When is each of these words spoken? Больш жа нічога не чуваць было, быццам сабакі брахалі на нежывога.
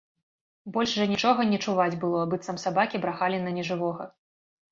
Больш 0.75 0.93
жа 0.99 1.05
нічога 1.11 1.41
не 1.51 1.59
чуваць 1.67 1.99
было, 2.03 2.23
быццам 2.33 2.57
сабакі 2.63 3.01
брахалі 3.03 3.37
на 3.43 3.53
нежывога. 3.59 4.03